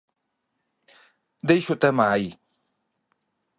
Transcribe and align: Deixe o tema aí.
Deixe 1.47 1.69
o 1.75 1.79
tema 1.83 2.03
aí. 2.09 2.29